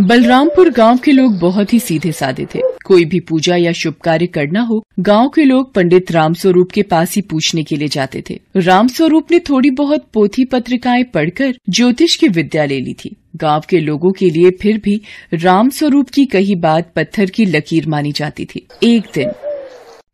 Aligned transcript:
बलरामपुर 0.00 0.70
गाँव 0.70 0.98
के 0.98 1.12
लोग 1.12 1.38
बहुत 1.38 1.72
ही 1.72 1.78
सीधे 1.80 2.12
साधे 2.12 2.46
थे। 2.54 2.60
कोई 2.84 3.04
भी 3.04 3.20
पूजा 3.20 3.56
या 3.56 3.72
शुभ 3.72 3.94
कार्य 3.94 4.26
करना 4.26 4.60
हो, 4.60 4.84
गाँव 5.00 5.28
के 5.28 5.44
लोग 5.44 5.74
पंडित 5.74 6.12
रामस्वरूप 6.12 6.72
के 6.72 6.82
पास 6.82 7.14
ही 7.16 7.22
पूछने 7.22 7.62
के 7.64 7.76
लिए 7.76 7.88
जाते 7.88 8.22
थे। 8.30 8.40
रामस्वरूप 8.56 9.30
ने 9.30 9.38
थोड़ी 9.38 9.70
बहुत 9.70 10.06
पोथी 10.14 10.44
पत्रिकाएँ 10.44 11.04
पढ़कर 11.04 11.54
ज्योतिष 11.70 12.16
की 12.16 12.28
विद्या 12.28 12.64
ले 12.64 12.80
ली 12.80 12.94
थी। 12.94 13.16
गाँव 13.36 13.62
के 13.70 13.80
लोगों 13.80 14.12
के 14.12 14.30
लिए 14.30 14.50
फिर 14.50 14.78
भी 14.78 15.00
रामस्वरूप 15.34 16.08
की 16.08 16.26
कही 16.26 16.54
बात 16.54 16.92
पत्थर 16.96 17.26
की 17.26 17.44
लकीर 17.44 17.88
मानी 17.88 18.12
जाती 18.12 18.44
थी। 18.44 18.66
एक 18.82 19.02
दिन। 19.14 19.30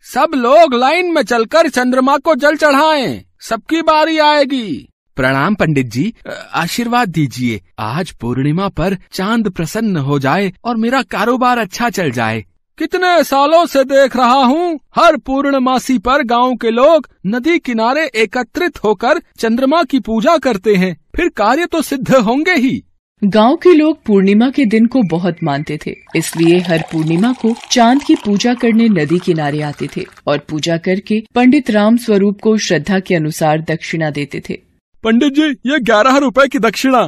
सब 0.05 0.29
लोग 0.35 0.75
लाइन 0.75 1.12
में 1.12 1.23
चलकर 1.23 1.69
चंद्रमा 1.69 2.17
को 2.17 2.35
जल 2.35 2.57
चढ़ाएँ। 2.57 3.25
सबकी 3.41 3.83
बारी 3.83 4.19
आएगी। 4.19 4.90
प्रणाम 5.17 5.55
पंडित 5.55 5.87
जी 5.87 6.12
आशीर्वाद 6.29 7.09
दीजिए। 7.09 7.61
आज 7.79 8.11
पूर्णिमा 8.12 8.69
पर 8.71 8.97
चाँद 9.12 9.48
प्रसन्न 9.48 9.97
हो 9.98 10.19
जाए 10.19 10.53
और 10.65 10.77
मेरा 10.77 11.03
कारोबार 11.11 11.59
अच्छा 11.59 11.91
चल 11.91 12.11
जाए। 12.11 12.45
कितने 12.79 13.23
सालों 13.25 13.65
से 13.67 13.83
देख 13.84 14.17
रहा 14.17 14.45
हूँ, 14.45 14.79
हर 14.97 15.17
पूर्णमासी 15.17 15.97
पर 15.98 16.23
गाँव 16.25 16.55
के 16.57 16.70
लोग 16.70 17.09
नदी 17.27 17.59
किनारे 17.59 18.05
एकत्रित 18.15 18.84
होकर 18.84 19.20
चंद्रमा 19.39 19.83
की 19.83 20.01
पूजा 20.01 20.37
करते 20.39 20.75
हैं। 20.75 20.97
फिर 21.17 21.29
कार्य 21.37 21.67
तो 21.67 21.83
सिद्ध 21.83 22.15
होंगे 22.15 22.55
ही। 22.55 22.83
गाँव 23.23 23.56
के 23.56 23.73
लोग 23.75 24.03
पूर्णिमा 24.05 24.48
के 24.51 24.65
दिन 24.67 24.87
को 24.87 25.03
बहुत 25.11 25.42
मानते 25.45 25.79
थे, 25.79 25.95
इसलिए 26.17 26.59
हर 26.61 26.84
पूर्णिमा 26.92 27.33
को 27.33 27.55
चाँद 27.70 28.03
की 28.03 28.15
पूजा 28.15 28.55
करने 28.55 28.89
नदी 28.91 29.19
किनारे 29.19 29.61
आते 29.62 29.89
थे 29.97 30.05
और 30.27 30.39
पूजा 30.51 30.77
करके 30.79 31.20
पंडित 31.34 31.70
राम 31.70 31.97
स्वरूप 31.97 32.41
को 32.42 32.56
श्रद्धा 32.59 32.98
के 33.01 33.15
अनुसार 33.15 33.61
दक्षिणा 33.61 34.11
देते 34.11 34.42
थे। 34.48 34.59
पंडित 35.05 35.33
जी 35.33 35.43
ये 35.67 35.79
ग्यारह 35.81 36.17
रुपए 36.19 36.47
की 36.49 36.59
दक्षिणा। 36.59 37.01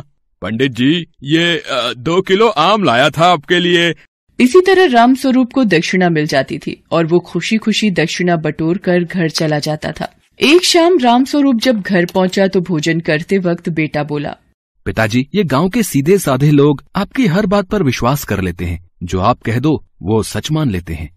पंडित 0.42 0.72
जी 0.72 0.90
ये 1.22 1.58
आ, 1.58 1.92
दो 1.92 2.20
किलो 2.22 2.46
आम 2.48 2.84
लाया 2.84 3.08
था 3.10 3.26
आपके 3.26 3.58
लिए। 3.58 3.94
इसी 4.38 4.60
तरह 4.60 4.86
राम 4.92 5.14
स्वरूप 5.14 5.52
को 5.52 5.64
दक्षिणा 5.64 6.08
मिल 6.08 6.26
जाती 6.26 6.58
थी 6.58 6.82
और 6.90 7.06
वो 7.06 7.18
खुशी 7.22 7.56
खुशी 7.56 7.90
दक्षिणा 7.90 8.36
बटोर 8.36 8.78
कर 8.78 9.04
घर 9.04 9.28
चला 9.30 9.58
जाता 9.58 9.92
था। 9.92 10.08
एक 10.40 10.64
शाम 10.64 10.98
राम 10.98 11.24
स्वरूप 11.24 11.60
जब 11.62 11.80
घर 11.80 12.06
पहुँचा 12.06 12.46
तो 12.46 12.60
भोजन 12.60 13.00
करते 13.00 13.38
वक्त 13.38 13.68
बेटा 13.70 14.02
बोला 14.02 14.34
पिताजी 14.86 15.26
ये 15.34 15.44
गाँव 15.44 15.68
के 15.68 15.82
सीधे 15.82 16.18
साधे 16.18 16.50
लोग 16.50 16.82
आपकी 16.96 17.26
हर 17.26 17.46
बात 17.46 17.68
पर 17.68 17.82
विश्वास 17.82 18.24
कर 18.24 18.40
लेते 18.40 18.64
हैं। 18.64 18.88
जो 19.02 19.20
आप 19.20 19.40
कह 19.40 19.58
दो 19.58 19.74
वो 20.02 20.22
सच 20.22 20.50
मान 20.52 20.70
लेते 20.70 20.94
हैं। 20.94 21.10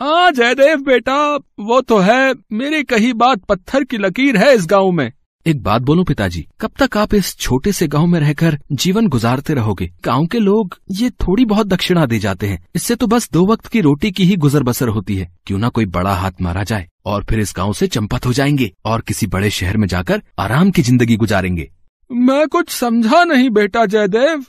हाँ 0.00 0.30
जयदेव 0.32 0.82
बेटा 0.84 1.20
वो 1.60 1.80
तो 1.80 1.98
है। 1.98 2.34
मेरी 2.52 2.82
कही 2.84 3.12
बात 3.14 3.44
पत्थर 3.44 3.84
की 3.84 3.98
लकीर 3.98 4.36
है 4.36 4.54
इस 4.54 4.66
गाँव 4.66 4.90
में। 4.90 5.10
एक 5.46 5.62
बात 5.62 5.82
बोलो 5.82 6.02
पिताजी, 6.04 6.40
कब 6.60 6.70
तक 6.78 6.96
आप 6.96 7.12
इस 7.14 7.34
छोटे 7.36 7.72
से 7.72 7.86
गाँव 7.88 8.06
में 8.06 8.18
रहकर 8.20 8.58
जीवन 8.72 9.08
गुजारते 9.08 9.54
रहोगे? 9.54 9.86
गाँव 10.04 10.24
के 10.26 10.38
लोग 10.38 10.74
ये 10.92 11.10
थोड़ी 11.20 11.44
बहुत 11.44 11.66
दक्षिणा 11.66 12.06
दे 12.06 12.18
जाते 12.18 12.46
हैं। 12.46 12.58
इससे 12.74 12.94
तो 12.94 13.06
बस 13.06 13.28
दो 13.32 13.44
वक्त 13.46 13.66
की 13.66 13.80
रोटी 13.80 14.10
की 14.10 14.24
ही 14.24 14.36
गुजर 14.36 14.62
बसर 14.62 14.88
होती 14.88 15.16
है। 15.16 15.28
क्यों 15.46 15.58
ना 15.58 15.68
कोई 15.68 15.86
बड़ा 15.86 16.14
हाथ 16.14 16.42
मारा 16.42 16.64
जाए 16.64 16.86
और 17.06 17.24
फिर 17.24 17.40
इस 17.40 17.52
गाँव 17.56 17.72
से 17.72 17.86
चंपत 17.86 18.26
हो 18.26 18.32
जाएँगे 18.32 18.70
और 18.84 19.00
किसी 19.00 19.26
बड़े 19.26 19.50
शहर 19.50 19.76
में 19.76 19.86
जाकर 19.88 20.22
आराम 20.38 20.70
की 20.70 20.82
ज़िंदगी 20.82 21.16
गुजारेंगे। 21.16 21.68
मैं 22.10 22.46
कुछ 22.48 22.70
समझा 22.70 23.24
नहीं 23.24 23.50
बेटा 23.50 23.86
जयदेव। 23.86 24.44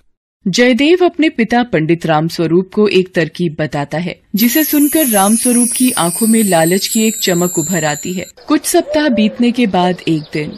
जयदेव 0.45 1.05
अपने 1.05 1.29
पिता 1.29 1.63
पंडित 1.63 2.05
राम 2.05 2.27
स्वरूप 2.27 2.69
को 2.73 2.87
एक 2.89 3.13
तरकीब 3.15 3.55
बताता 3.59 3.97
है, 3.97 4.19
जिसे 4.35 4.63
सुनकर 4.63 5.07
राम 5.07 5.35
स्वरूप 5.35 5.69
की 5.77 5.91
आँखों 5.99 6.27
में 6.27 6.43
लालच 6.43 6.87
की 6.87 7.07
एक 7.07 7.23
चमक 7.23 7.59
उभर 7.59 7.85
आती 7.85 8.13
है। 8.13 8.25
कुछ 8.47 8.65
सप्ताह 8.65 9.09
बीतने 9.09 9.51
के 9.51 9.67
बाद 9.67 10.01
एक 10.07 10.23
दिन 10.33 10.57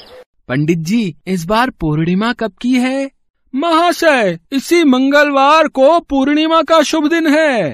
पंडित 0.49 0.77
जी 0.79 1.01
इस 1.27 1.45
बार 1.45 1.69
पूर्णिमा 1.81 2.31
कब 2.33 2.51
की 2.61 2.71
है? 2.75 3.09
महाशय 3.53 4.37
इसी 4.51 4.83
मंगलवार 4.83 5.67
को 5.67 5.99
पूर्णिमा 6.09 6.61
का 6.61 6.81
शुभ 6.83 7.07
दिन 7.09 7.27
है। 7.27 7.69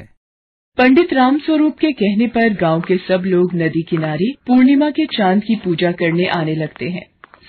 पंडित 0.77 1.13
राम 1.13 1.37
स्वरूप 1.37 1.77
के 1.79 1.91
कहने 1.93 2.27
पर 2.27 2.53
गाँव 2.53 2.81
के 2.81 2.97
सब 2.97 3.23
लोग 3.25 3.55
नदी 3.55 3.83
किनारे 3.89 4.31
पूर्णिमा 4.47 4.89
के 4.89 5.05
चाँद 5.07 5.43
की 5.43 5.55
पूजा 5.55 5.91
करने 5.93 6.27
आने 6.31 6.55
लगते 6.55 6.89
हैं। 6.89 7.05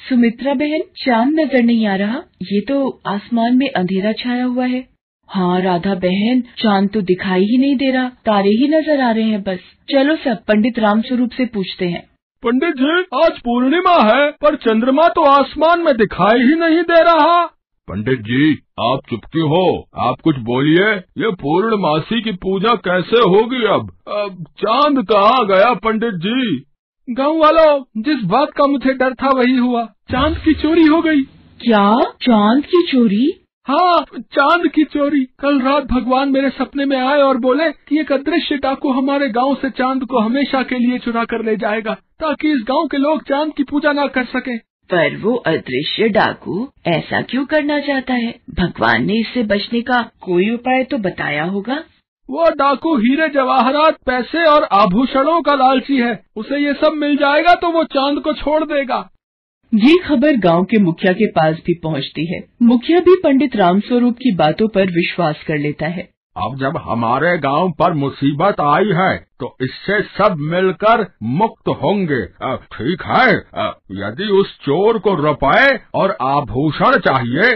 सुमित्रा 0.09 0.55
बहन 0.55 0.83
चाँद 0.97 1.35
नज़र 1.41 1.63
नहीं 1.63 1.87
आ 1.87 1.97
रहा 1.97 2.23
ये 2.45 2.61
तो 2.69 2.89
आसमान 3.09 3.57
में 3.57 3.69
अंधेरा 3.69 4.13
छाया 4.15 4.45
हुआ 4.45 4.67
है। 4.67 4.87
हाँ 5.29 5.61
राधा 5.63 5.95
बहन 6.03 6.43
चाँद 6.59 6.91
तो 6.95 7.01
दिखाई 7.05 7.45
ही 7.45 7.59
नहीं 7.59 7.77
दे 7.77 7.91
रहा 7.93 8.09
तारे 8.27 8.51
ही 8.53 8.69
नज़र 8.71 9.01
आ 9.01 9.11
रहे 9.11 9.25
हैं 9.25 9.43
बस। 9.43 9.73
चलो 9.89 10.17
सब 10.25 10.45
पंडित 10.49 10.79
राम 10.79 11.01
स्वरूप 11.03 11.31
से 11.31 11.47
पूछते 11.47 11.87
हैं। 11.87 12.09
पंडित 12.47 12.75
जी 12.75 13.01
आज 13.25 13.39
पूर्णिमा 13.39 13.93
है 14.09 14.31
पर 14.31 14.57
चंद्रमा 14.57 15.09
तो 15.09 15.23
आसमान 15.23 15.81
में 15.81 15.97
दिखाई 15.97 16.39
ही 16.39 16.55
नहीं 16.55 16.83
दे 16.83 17.03
रहा। 17.03 17.47
पंडित 17.89 18.21
जी 18.21 18.53
आप 18.81 19.01
चुप 19.11 19.21
क्यों 19.33 19.49
हो? 19.49 19.89
आप 19.97 20.21
कुछ 20.25 20.37
बोलिए 20.37 20.87
ये 21.23 21.31
पूर्णमासी 21.33 22.21
की 22.23 22.33
पूजा 22.33 22.75
कैसे 22.75 23.23
होगी 23.29 23.65
अब? 23.65 23.91
अब 24.09 24.45
चाँद 24.59 25.05
कहाँ 25.13 25.47
गया 25.47 25.75
पंडित 25.75 26.15
जी। 26.15 26.57
गाँव 27.09 27.39
वालों 27.39 28.03
जिस 28.03 28.25
बात 28.25 28.51
का 28.51 28.67
मुझे 28.67 28.95
डर 28.95 29.15
था 29.15 29.29
वही 29.29 29.57
हुआ। 29.57 29.85
चाँद 29.85 30.39
की 30.39 30.55
चोरी 30.55 30.85
हो 30.85 31.01
गई। 31.03 31.23
क्या? 31.61 31.91
चाँद 32.23 32.65
की 32.65 32.87
चोरी? 32.93 33.46
हाँ 33.67 34.05
चाँद 34.33 34.67
की 34.75 34.83
चोरी। 34.85 35.21
कल 35.41 35.59
रात 35.61 35.85
भगवान 35.85 36.29
मेरे 36.29 36.49
सपने 36.51 36.85
में 36.85 36.97
आए 36.97 37.21
और 37.23 37.37
बोले 37.37 37.71
कि 37.89 37.99
एक 38.01 38.13
अदृश्य 38.13 38.57
डाकू 38.57 38.91
हमारे 38.93 39.29
गाँव 39.29 39.55
से 39.55 39.71
चाँद 39.71 40.05
को 40.05 40.19
हमेशा 40.19 40.63
के 40.63 40.79
लिए 40.79 40.99
चुरा 40.99 41.25
कर 41.25 41.45
ले 41.45 41.57
जाएगा 41.57 41.95
ताकि 42.21 42.53
इस 42.53 42.63
गाँव 42.69 42.87
के 42.87 42.99
लोग 42.99 43.23
चाँद 43.23 43.53
की 43.57 43.63
पूजा 43.63 43.93
ना 43.93 44.07
कर 44.07 44.25
सके। 44.27 44.57
पर 44.91 45.17
वो 45.17 45.35
अदृश्य 45.47 46.09
डाकू 46.09 46.69
ऐसा 46.87 47.21
क्यों 47.23 47.45
करना 47.47 47.81
चाहता 47.81 48.15
है? 48.15 48.35
भगवान 48.61 49.05
ने 49.07 49.19
इससे 49.21 49.43
बचने 49.45 49.81
का 49.83 50.01
कोई 50.21 50.49
उपाय 50.51 50.85
तो 50.85 50.99
बताया 50.99 51.45
होगा? 51.45 51.83
वो 52.29 52.51
डाकू 52.51 52.97
हीरे 52.97 53.29
जवाहरात 53.29 53.99
पैसे 54.07 54.45
और 54.45 54.69
आभूषणों 54.73 55.41
का 55.43 55.55
लालची 55.55 55.97
है। 55.97 56.15
उसे 56.37 56.65
ये 56.65 56.73
सब 56.75 56.93
मिल 56.95 57.17
जाएगा 57.17 57.55
तो 57.55 57.71
वो 57.71 57.85
चाँद 57.85 58.23
को 58.23 58.33
छोड़ 58.35 58.63
देगा। 58.65 59.09
ये 59.77 59.97
खबर 59.99 60.37
गाँव 60.39 60.63
के 60.65 60.79
मुखिया 60.79 61.13
के 61.13 61.27
पास 61.31 61.57
भी 61.67 61.73
पहुँचती 61.75 62.25
है। 62.27 62.41
मुखिया 62.63 63.01
भी 63.01 63.15
पंडित 63.25 63.57
रामस्वरूप 63.57 64.15
की 64.15 64.35
बातों 64.37 64.69
पर 64.69 64.91
विश्वास 64.91 65.43
कर 65.47 65.59
लेता 65.59 65.87
है। 65.89 66.03
अब 66.37 66.57
जब 66.61 66.77
हमारे 66.85 67.37
गाँव 67.39 67.71
पर 67.73 67.93
मुसीबत 67.95 68.61
आई 68.61 68.93
है 68.95 69.17
तो 69.41 69.57
इससे 69.63 70.01
सब 70.15 70.37
मिलकर 70.47 71.05
मुक्त 71.35 71.69
होंगे। 71.83 72.25
ठीक 72.73 73.03
है। 73.07 73.35
यदि 73.99 74.29
उस 74.35 74.57
चोर 74.61 74.99
को 74.99 75.15
रुपए 75.17 75.79
और 75.95 76.17
आभूषण 76.23 76.99
चाहिए 77.01 77.51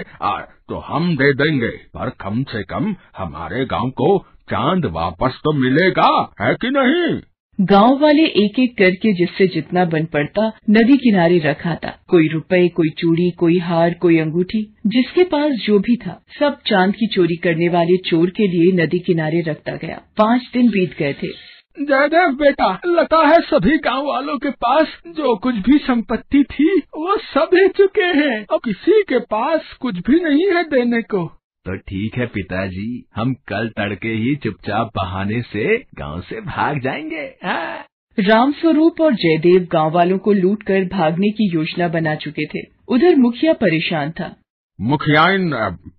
तो 0.68 0.78
हम 0.86 1.16
दे 1.16 1.32
देंगे। 1.34 1.70
पर 1.94 2.10
कम 2.20 2.42
से 2.44 2.62
कम 2.64 2.94
हमारे 3.18 3.64
गाँव 3.66 3.90
को 3.92 4.16
चाँद 4.50 4.86
वापस 4.92 5.40
तो 5.44 5.52
मिलेगा, 5.54 6.12
है 6.40 6.54
कि 6.54 6.70
नहीं? 6.70 7.20
गाँव 7.60 7.98
वाले 8.00 8.22
एक 8.22 8.58
एक 8.58 8.78
करके 8.78 9.12
जिससे 9.12 9.46
जितना 9.46 9.84
बन 9.84 10.04
पड़ता, 10.04 10.52
नदी 10.70 10.96
किनारे 10.96 11.38
रखा 11.38 11.74
था। 11.74 12.04
कोई 12.08 12.28
रुपए, 12.28 12.68
कोई 12.68 12.88
चूड़ी, 12.98 13.30
कोई 13.30 13.58
हार, 13.58 13.94
कोई 13.94 14.18
अंगूठी, 14.18 14.74
जिसके 14.86 15.24
पास 15.24 15.50
जो 15.50 15.78
भी 15.78 15.96
था, 15.96 16.22
सब 16.40 16.58
चाँद 16.66 16.94
की 16.94 17.06
चोरी 17.06 17.36
करने 17.36 17.68
वाले 17.68 17.96
चोर 17.96 18.30
के 18.30 18.48
लिए 18.48 18.82
नदी 18.82 18.98
किनारे 18.98 19.40
रखता 19.40 19.72
गया। 19.72 20.02
पाँच 20.18 20.50
दिन 20.54 20.68
बीत 20.70 20.98
गए 20.98 21.12
थे। 21.12 21.50
जयदेव 21.80 22.28
बेटा 22.28 22.80
लगता 22.86 23.26
है 23.28 23.40
सभी 23.40 23.78
गाँव 23.78 24.06
वालों 24.06 24.38
के 24.38 24.50
पास। 24.50 24.86
जो 25.06 25.36
कुछ 25.36 25.54
भी 25.54 25.78
संपत्ति 25.78 26.44
थी, 26.44 26.78
वो 26.78 27.16
सब 27.16 27.50
दे 27.54 27.68
चुके 27.68 28.02
हैं। 28.02 28.46
अब 28.52 28.60
किसी 28.64 29.02
के 29.08 29.18
पास 29.18 29.60
कुछ 29.80 29.94
भी 29.94 30.20
नहीं 30.20 30.46
है 30.46 30.64
देने 30.64 31.02
को। 31.02 31.39
तो 31.66 31.76
ठीक 31.76 32.16
है 32.18 32.26
पिताजी, 32.26 33.04
हम 33.14 33.32
कल 33.48 33.68
तड़के 33.68 34.08
ही 34.08 34.34
चुपचाप 34.36 34.90
बहाने 34.96 35.40
से 35.42 35.76
गाँव 35.94 36.20
से 36.20 36.40
भाग 36.40 36.80
जाएँगे 36.80 37.24
हाँ। 37.44 37.84
राम 38.18 38.52
स्वरूप 38.52 39.00
और 39.00 39.14
जयदेव 39.14 39.68
गाँव 39.72 39.90
वालों 39.90 40.18
को 40.18 40.32
लूट 40.32 40.62
कर 40.62 40.84
भागने 40.84 41.30
की 41.30 41.50
योजना 41.54 41.88
बना 41.88 42.14
चुके 42.14 42.46
थे 42.46 42.62
उधर 42.88 43.16
मुखिया 43.16 43.52
परेशान 43.52 44.10
था 44.10 44.34
मुखियाइन 44.80 45.50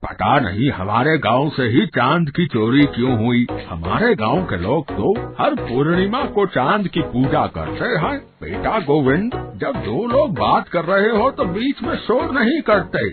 पता 0.03 0.39
नहीं 0.39 0.69
हमारे 0.71 1.17
गाँव 1.17 1.49
से 1.49 1.63
ही 1.63 1.85
चाँद 1.87 2.29
की 2.29 2.45
चोरी 2.47 2.85
क्यों 2.85 3.17
हुई। 3.17 3.45
हमारे 3.69 4.13
गाँव 4.15 4.43
के 4.43 4.57
लोग 4.57 4.91
तो 4.91 5.11
हर 5.39 5.55
पूर्णिमा 5.55 6.23
को 6.27 6.45
चाँद 6.45 6.87
की 6.87 7.01
पूजा 7.03 7.45
करते 7.47 7.89
हैं। 7.97 8.17
बेटा 8.41 8.79
गोविंद, 8.79 9.31
जब 9.57 9.75
दो 9.85 10.05
लोग 10.07 10.33
बात 10.39 10.69
कर 10.69 10.85
रहे 10.85 11.11
हो 11.11 11.29
तो 11.31 11.45
बीच 11.51 11.83
में 11.83 11.95
शोर 11.97 12.31
नहीं 12.31 12.61
करते। 12.61 13.05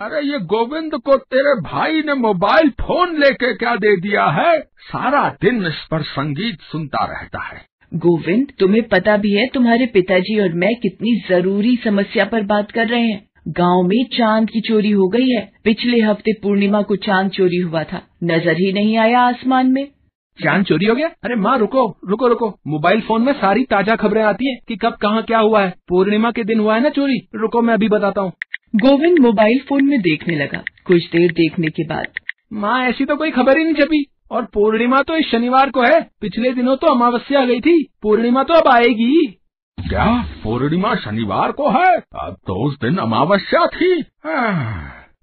अरे 0.00 0.22
ये 0.22 0.38
गोविंद 0.46 1.00
को 1.00 1.16
तेरे 1.16 1.60
भाई 1.62 2.02
ने 2.02 2.14
मोबाइल 2.20 2.70
फ़ोन 2.80 3.18
लेके 3.20 3.54
क्या 3.54 3.74
दे 3.76 3.96
दिया 4.00 4.26
है? 4.32 4.58
सारा 4.60 5.28
दिन 5.42 5.66
इस 5.66 5.86
पर 5.90 6.02
संगीत 6.02 6.60
सुनता 6.62 7.04
रहता 7.06 7.44
है। 7.44 7.64
गोविंद, 7.92 8.46
तुम्हें 8.60 8.88
पता 8.88 9.16
भी 9.16 9.34
है 9.34 9.48
तुम्हारे 9.54 9.86
पिताजी 9.86 10.40
और 10.40 10.52
मैं 10.54 10.74
कितनी 10.76 11.20
ज़रूरी 11.28 11.76
समस्या 11.84 12.24
पर 12.24 12.42
बात 12.46 12.70
कर 12.70 12.86
रहे 12.86 13.02
हैं। 13.02 13.31
गाँव 13.48 13.82
में 13.82 14.04
चाँद 14.04 14.50
की 14.50 14.60
चोरी 14.60 14.90
हो 14.90 15.08
गई 15.08 15.28
है। 15.28 15.52
पिछले 15.64 16.00
हफ़्ते 16.00 16.32
पूर्णिमा 16.32 16.82
को 16.82 16.96
चाँद 16.96 17.30
चोरी 17.30 17.56
हुआ 17.56 17.84
था। 17.84 18.02
नज़र 18.24 18.52
ही 18.52 18.72
नहीं 18.72 18.96
आया 18.98 19.20
आसमान 19.20 19.66
में। 19.66 19.88
चाँद 20.44 20.64
चोरी 20.64 20.86
हो 20.86 20.94
गया? 20.94 21.08
अरे 21.24 21.36
माँ 21.36 21.58
रुको 21.58 21.96
रुको 22.08 22.28
रुको। 22.28 22.48
मोबाइल 22.66 23.00
फ़ोन 23.00 23.22
में 23.22 23.32
सारी 23.32 23.64
ताज़ा 23.64 23.96
खबरें 23.96 24.22
आती 24.22 24.50
हैं 24.50 24.60
कि 24.68 24.76
कब 24.76 24.92
कहाँ 24.92 25.22
क्या 25.22 25.38
हुआ 25.38 25.64
है। 25.64 25.74
पूर्णिमा 25.88 26.30
के 26.30 26.44
दिन 26.44 26.60
हुआ 26.60 26.74
है 26.74 26.82
ना 26.82 26.88
चोरी? 26.88 27.28
रुको 27.34 27.62
मैं 27.62 27.74
अभी 27.74 27.88
बताता 27.88 28.20
हूँ। 28.20 28.32
गोविंद 28.76 29.18
मोबाइल 29.18 29.58
फ़ोन 29.58 29.84
में 29.84 30.00
देखने 30.00 30.36
लगा। 30.36 30.62
कुछ 30.84 31.04
देर 31.04 31.32
देखने 31.32 31.68
के 31.68 31.84
बाद। 31.84 32.06
माँ 32.52 32.88
ऐसी 32.88 33.04
तो 33.04 33.16
कोई 33.16 33.30
खबर 33.30 33.58
ही 33.58 33.64
नहीं 33.64 33.74
छपी। 33.74 34.06
और 34.30 34.44
पूर्णिमा 34.44 35.02
तो 35.02 35.16
इस 35.16 35.26
शनिवार 35.26 35.70
को 35.70 35.82
है। 35.82 36.00
पिछले 36.20 36.50
दिनों 36.50 36.76
तो 36.76 36.86
अमावस्या 36.86 37.44
गई 37.44 37.60
थी। 37.60 37.88
पूर्णिमा 38.02 38.42
तो 38.42 38.54
अब 38.54 38.68
आएगी 38.68 39.38
क्या? 39.80 40.26
पूर्णिमा 40.44 40.94
शनिवार 40.94 41.52
को 41.52 41.70
है? 41.70 41.96
अब 41.96 42.36
तो 42.46 42.68
उस 42.68 42.74
दिन 42.74 42.96
अमावस्या 42.96 43.66
थी। 43.66 44.00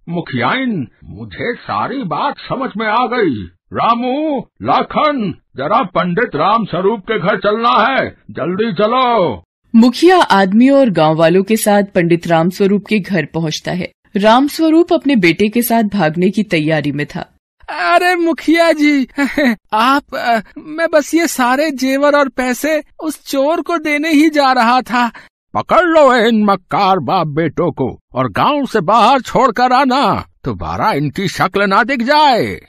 मुखियाइन, 0.10 0.88
मुझे 1.04 1.54
सारी 1.54 2.04
बात 2.04 2.38
समझ 2.38 2.70
में 2.78 2.88
आ 2.88 3.06
गई। 3.06 3.44
रामू, 3.74 4.48
लाखन, 4.64 5.34
जरा 5.58 5.84
पंडित 5.84 6.36
राम 6.36 6.66
स्वरूप 6.66 7.00
के 7.00 7.20
घर 7.20 7.38
चलना 7.38 7.70
है। 7.70 8.10
जल्दी 8.32 8.74
चलो। 8.74 9.44
मुखिया 9.76 10.18
आदमी 10.18 10.70
और 10.70 10.90
गाँव 10.90 11.16
वालों 11.16 11.44
के 11.44 11.56
साथ 11.56 11.84
पंडित 11.84 12.28
राम 12.28 12.50
स्वरूप 12.50 12.86
के 12.90 13.00
घर 13.00 13.26
पहुँचता 13.26 13.72
है। 13.72 13.92
राम 14.18 14.48
स्वरूप 14.48 14.94
अपने 14.94 15.16
बेटे 15.16 15.50
के 15.50 15.62
साथ 15.62 15.84
भागने 15.84 16.30
की 16.30 16.44
तैयारी 16.44 16.92
में 16.92 17.06
था। 17.06 17.39
अरे 17.70 18.16
मुखिया 18.16 18.72
जी 18.72 19.08
आप 19.74 20.16
आ, 20.16 20.42
मैं 20.58 20.88
बस 20.94 21.14
ये 21.14 21.28
सारे 21.28 21.72
जेवर 21.72 22.16
और 22.16 22.30
पैसे 22.30 22.84
उस 23.04 23.26
चोर 23.26 23.62
को 23.62 23.78
देने 23.78 24.12
ही 24.12 24.30
जा 24.30 24.52
रहा 24.52 24.82
था। 24.82 25.12
पकड़ 25.54 25.84
लो 25.84 26.14
इन 26.16 26.44
मक्कार 26.44 27.00
बाप 27.00 27.28
बेटों 27.28 27.72
को 27.72 28.00
और 28.14 28.32
गाँव 28.32 28.66
से 28.66 28.82
बाहर 28.82 29.22
छोड़कर 29.22 29.74
आना। 29.74 30.26
दोबारा 30.46 30.92
इनकी 30.92 31.28
शक्ल 31.28 31.64
ना 31.64 31.84
दिख 31.84 32.02
जाए। 32.02 32.60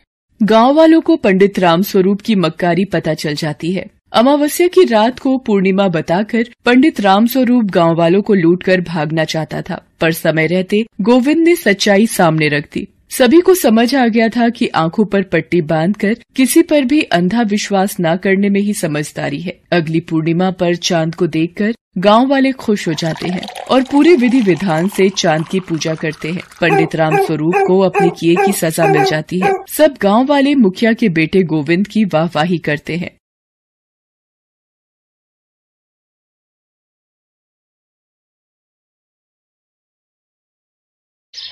गाँव 0.42 0.74
वालों 0.74 1.00
को 1.00 1.16
पंडित 1.16 1.58
राम 1.58 1.82
स्वरूप 1.82 2.20
की 2.20 2.34
मक्कारी 2.34 2.84
पता 2.84 3.14
चल 3.14 3.34
जाती 3.34 3.72
है। 3.72 3.86
अमावस्या 4.12 4.68
की 4.68 4.84
रात 4.84 5.18
को 5.18 5.38
पूर्णिमा 5.38 5.88
बताकर 5.88 6.44
पंडित 6.64 7.00
राम 7.00 7.26
स्वरूप 7.26 7.64
गाँव 7.64 7.94
वालों 7.94 8.22
को 8.22 8.34
लूटकर 8.34 8.80
भागना 8.80 9.24
चाहता 9.24 9.62
था 9.62 9.84
पर 10.00 10.12
समय 10.12 10.46
रहते 10.46 10.86
गोविंद 11.00 11.38
ने 11.38 11.56
सच्चाई 11.56 12.06
सामने 12.06 12.48
रख 12.48 12.64
दी। 12.72 12.88
सभी 13.10 13.40
को 13.40 13.54
समझ 13.54 13.94
आ 13.94 14.06
गया 14.06 14.28
था 14.28 14.48
कि 14.48 14.66
आँखों 14.68 15.04
पर 15.04 15.22
पट्टी 15.22 15.60
बांधकर 15.60 16.16
किसी 16.36 16.62
पर 16.62 16.84
भी 16.84 17.00
अंधा 17.02 17.42
विश्वास 17.42 17.96
न 18.00 18.16
करने 18.16 18.48
में 18.48 18.60
ही 18.60 18.74
समझदारी 18.74 19.40
है। 19.40 19.60
अगली 19.72 20.00
पूर्णिमा 20.00 20.50
पर 20.50 20.74
चाँद 20.74 21.14
को 21.14 21.26
देखकर 21.26 21.74
गाँव 21.98 22.26
वाले 22.26 22.52
खुश 22.52 22.88
हो 22.88 22.92
जाते 22.92 23.28
हैं 23.28 23.46
और 23.70 23.82
पूरे 23.82 24.14
विधि 24.16 24.40
विधान 24.40 24.88
से 24.88 25.08
चाँद 25.08 25.48
की 25.48 25.60
पूजा 25.60 25.94
करते 25.94 26.30
हैं। 26.30 26.42
पंडित 26.60 26.96
राम 26.96 27.16
स्वरूप 27.24 27.54
को 27.66 27.80
अपने 27.80 28.10
किए 28.10 28.34
की 28.36 28.52
सजा 28.52 28.86
मिल 28.86 29.04
जाती 29.04 29.40
है। 29.40 29.52
सब 29.76 29.94
गाँव 30.02 30.26
वाले 30.26 30.54
मुखिया 30.54 30.92
के 30.92 31.08
बेटे 31.08 31.42
गोविंद 31.42 31.86
की 31.86 32.04
वाहवाही 32.04 32.58
करते 32.58 32.96
हैं। 32.96 33.19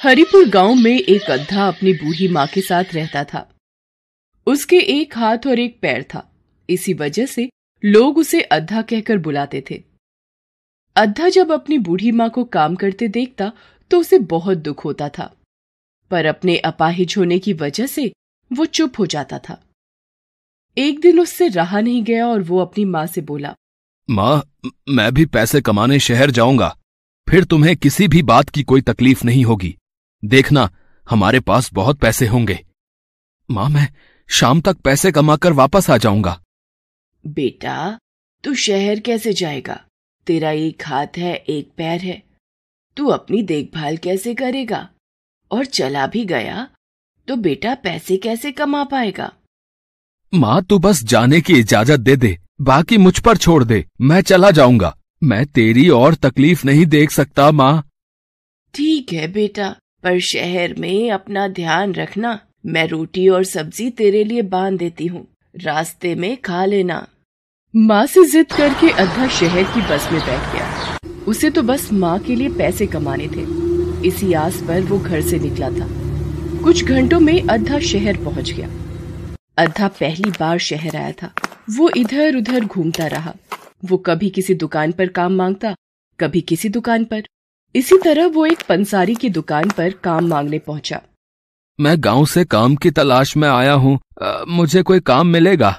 हरिपुर 0.01 0.49
गाँव 0.49 0.75
में 0.75 0.91
एक 0.91 1.31
अद्धा 1.31 1.67
अपनी 1.69 1.93
बूढ़ी 1.93 2.27
माँ 2.29 2.47
के 2.47 2.61
साथ 2.61 2.93
रहता 2.95 3.23
था। 3.25 3.41
उसके 4.47 4.77
एक 4.77 5.17
हाथ 5.19 5.47
और 5.47 5.59
एक 5.59 5.79
पैर 5.83 6.03
था। 6.03 6.23
इसी 6.69 6.93
वजह 6.95 7.27
से 7.27 7.49
लोग 7.85 8.19
उसे 8.19 8.41
अद्धा 8.41 8.83
कहकर 8.83 9.19
बुलाते 9.19 9.63
थे। 9.71 9.83
अद्धा 10.97 11.29
जब 11.29 11.53
अपनी 11.53 11.79
बूढ़ी 11.79 12.11
माँ 12.11 12.29
को 12.31 12.45
काम 12.45 12.75
करते 12.75 13.09
देखता 13.09 13.51
तो 13.91 14.01
उसे 14.01 14.19
बहुत 14.19 14.59
दुख 14.59 14.85
होता 14.85 15.09
था। 15.09 15.35
पर 16.11 16.27
अपने 16.27 16.57
अपाहिज 16.57 17.15
होने 17.19 17.39
की 17.39 17.53
वजह 17.53 17.87
से 17.87 18.13
वो 18.51 18.65
चुप 18.65 18.99
हो 18.99 19.07
जाता 19.07 19.39
था। 19.39 19.61
एक 20.77 21.01
दिन 21.01 21.21
उससे 21.21 21.49
रहा 21.49 21.81
नहीं 21.81 22.05
गया 22.05 22.29
और 22.29 22.43
वो 22.43 22.59
अपनी 22.59 22.85
माँ 22.85 23.07
से 23.07 23.21
बोला, 23.21 23.55
माँ, 24.09 24.43
मैं 24.89 25.13
भी 25.15 25.27
पैसे 25.27 25.61
कमाने 25.61 25.99
शहर 25.99 26.31
जाऊँगा। 26.31 26.77
फिर 27.27 27.45
तुम्हें 27.45 27.77
किसी 27.77 28.09
भी 28.09 28.23
बात 28.23 28.49
की 28.49 28.63
कोई 28.63 28.81
तकलीफ़ 28.81 29.25
नहीं 29.25 29.45
होगी। 29.45 29.77
देखना 30.23 30.71
हमारे 31.07 31.41
पास 31.41 31.73
बहुत 31.73 31.99
पैसे 31.99 32.27
होंगे। 32.27 32.59
माँ 33.51 33.69
मैं 33.69 33.89
शाम 34.29 34.61
तक 34.61 34.77
पैसे 34.77 35.13
कमाकर 35.13 35.53
वापस 35.53 35.91
आ 35.91 35.97
जाऊँगा। 35.97 36.41
बेटा 37.25 37.99
तू 38.45 38.55
शहर 38.55 39.01
कैसे 39.01 39.33
जाएगा? 39.33 39.85
तेरा 40.27 40.51
एक 40.51 40.83
हाथ 40.87 41.19
है 41.19 41.35
एक 41.35 41.71
पैर 41.77 42.01
है। 42.01 42.23
तू 42.97 43.07
अपनी 43.07 43.43
देखभाल 43.43 43.97
कैसे 43.97 44.35
करेगा? 44.35 44.89
और 45.51 45.65
चला 45.65 46.07
भी 46.07 46.25
गया 46.25 46.69
तो 47.29 47.37
बेटा 47.37 47.75
पैसे 47.75 48.17
कैसे 48.17 48.53
कमा 48.53 48.85
पाएगा? 48.85 49.33
माँ 50.33 50.63
तू 50.65 50.79
बस 50.79 51.03
जाने 51.05 51.41
की 51.41 51.59
इजाज़त 51.61 52.01
दे 52.01 52.17
दे 52.17 52.37
बाकी 52.61 52.97
मुझ 52.97 53.19
पर 53.19 53.37
छोड़ 53.37 53.63
दे 53.65 53.85
मैं 54.01 54.21
चला 54.21 54.51
जाऊँगा। 54.51 54.97
मैं 55.23 55.45
तेरी 55.47 55.89
और 55.89 56.15
तकलीफ़ 56.15 56.67
नहीं 56.67 56.87
देख 56.87 57.11
सकता 57.11 57.51
माँ। 57.51 57.83
ठीक 58.75 59.13
है 59.13 59.27
बेटा। 59.29 59.75
पर 60.03 60.21
शहर 60.21 60.75
में 60.79 61.11
अपना 61.11 61.49
ध्यान 61.49 61.95
रखना। 61.95 62.41
मैं 62.67 62.87
रोटी 62.89 63.29
और 63.29 63.45
सब्ज़ी 63.45 63.91
तेरे 63.91 64.25
लिए 64.25 64.43
बाँध 64.43 64.79
देती 64.79 65.07
हूँ। 65.07 65.27
रास्ते 65.57 66.15
में 66.15 66.37
खा 66.37 66.65
लेना। 66.65 67.07
माँ 67.77 68.07
से 68.07 68.25
जिद 68.25 68.47
करके 68.53 68.91
अद्धा 68.91 69.29
शहर 69.29 69.63
की 69.63 69.81
बस 69.81 70.09
में 70.13 70.21
बैठ 70.21 70.55
गया। 70.55 70.99
उसे 71.29 71.51
तो 71.51 71.63
बस 71.63 71.93
माँ 71.93 72.19
के 72.19 72.35
लिए 72.35 72.49
पैसे 72.49 72.87
कमाने 72.87 73.27
थे। 73.27 73.47
इसी 74.09 74.33
आस 74.33 74.63
पर 74.69 74.81
वो 74.81 74.99
घर 74.99 75.21
से 75.21 75.39
निकला 75.39 75.71
था। 75.71 75.89
कुछ 76.63 76.85
घंटों 76.85 77.21
में 77.21 77.43
अद्धा 77.49 77.79
शहर 77.79 78.17
पहुँच 78.17 78.51
गया। 78.51 78.69
अद्धा 79.59 79.89
पहली 79.89 80.31
बार 80.31 80.59
शहर 80.59 80.97
आया 80.97 81.13
था। 81.13 81.35
वो 81.71 81.91
इधर 81.91 82.37
उधर 82.37 82.65
घूमता 82.65 83.07
रहा। 83.07 83.35
वो 83.85 83.97
कभी 83.97 84.31
किसी 84.31 84.55
दुकान 84.55 84.93
पर 84.93 85.09
काम 85.09 85.33
माँगता, 85.33 85.75
कभी 86.21 86.41
किसी 86.41 86.69
दुकान 86.69 87.05
पर। 87.05 87.25
इसी 87.79 87.97
तरह 87.99 88.27
वो 88.27 88.45
एक 88.47 88.63
पंसारी 88.69 89.15
की 89.15 89.29
दुकान 89.31 89.69
पर 89.71 89.91
काम 90.05 90.27
मांगने 90.29 90.59
पहुँचा। 90.59 91.01
मैं 91.79 91.95
गाँव 91.99 92.25
से 92.27 92.45
काम 92.45 92.75
की 92.77 92.91
तलाश 92.91 93.37
में 93.37 93.49
आया 93.49 93.73
हूँ। 93.75 93.99
मुझे 94.51 94.83
कोई 94.83 95.01
काम 95.01 95.27
मिलेगा? 95.27 95.71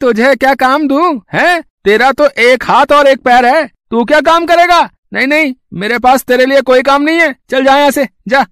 तुझे 0.00 0.34
क्या 0.34 0.54
काम 0.54 0.86
दू 0.88 1.00
है? 1.32 1.60
तेरा 1.84 2.10
तो 2.12 2.28
एक 2.40 2.64
हाथ 2.64 2.92
और 2.92 3.06
एक 3.06 3.20
पैर 3.22 3.46
है। 3.46 3.66
तू 3.90 4.04
क्या 4.04 4.20
काम 4.20 4.46
करेगा? 4.46 4.80
नहीं 5.12 5.26
नहीं 5.26 5.52
मेरे 5.72 5.98
पास 5.98 6.24
तेरे 6.24 6.46
लिए 6.46 6.60
कोई 6.62 6.82
काम 6.82 7.02
नहीं 7.02 7.18
है। 7.20 7.34
चल 7.50 7.64
जा 7.64 7.76
यहाँ 7.78 7.90
से 7.90 8.06
जा। 8.28 8.46